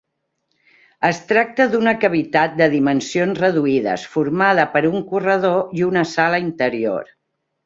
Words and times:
Es 1.09 1.17
tracta 1.31 1.67
d’una 1.75 1.93
cavitat 2.05 2.55
de 2.61 2.69
dimensions 2.75 3.43
reduïdes, 3.43 4.07
formada 4.15 4.67
per 4.77 4.83
un 4.93 5.05
corredor 5.13 5.79
i 5.83 5.87
una 5.93 6.09
sala 6.15 6.43
interior. 6.49 7.15